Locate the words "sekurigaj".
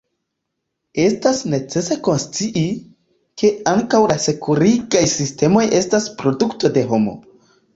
4.27-5.05